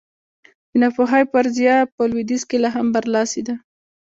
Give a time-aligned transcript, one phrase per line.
[0.69, 3.55] د ناپوهۍ فرضیه په لوېدیځ کې لا هم برلاسې ده.